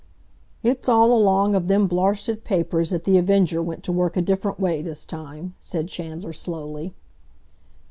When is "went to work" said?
3.61-4.17